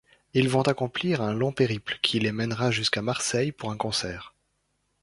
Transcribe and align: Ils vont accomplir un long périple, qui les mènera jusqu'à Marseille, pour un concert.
Ils 0.33 0.49
vont 0.49 0.63
accomplir 0.63 1.21
un 1.21 1.31
long 1.31 1.51
périple, 1.51 1.99
qui 2.01 2.17
les 2.19 2.31
mènera 2.31 2.71
jusqu'à 2.71 3.03
Marseille, 3.03 3.51
pour 3.51 3.69
un 3.69 3.77
concert. 3.77 4.33